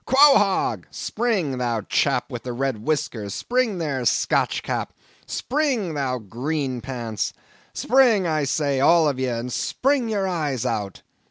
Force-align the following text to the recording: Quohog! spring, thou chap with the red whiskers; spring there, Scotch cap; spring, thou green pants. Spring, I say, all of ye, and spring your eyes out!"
Quohog! 0.07 0.87
spring, 0.89 1.59
thou 1.59 1.81
chap 1.81 2.31
with 2.31 2.41
the 2.41 2.53
red 2.53 2.83
whiskers; 2.83 3.35
spring 3.35 3.77
there, 3.77 4.03
Scotch 4.03 4.63
cap; 4.63 4.93
spring, 5.27 5.93
thou 5.93 6.17
green 6.17 6.81
pants. 6.81 7.33
Spring, 7.71 8.25
I 8.25 8.45
say, 8.45 8.79
all 8.79 9.07
of 9.07 9.19
ye, 9.19 9.27
and 9.27 9.53
spring 9.53 10.09
your 10.09 10.27
eyes 10.27 10.65
out!" 10.65 11.03